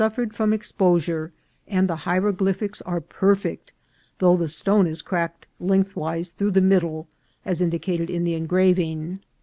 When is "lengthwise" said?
5.59-6.31